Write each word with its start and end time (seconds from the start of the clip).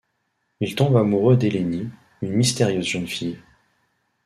Il 0.61 0.73
tombe 0.73 0.97
amoureux 0.97 1.37
d'Eléni, 1.37 1.87
une 2.23 2.33
mystérieuse 2.33 2.87
jeune 2.87 3.05
fille. 3.05 3.37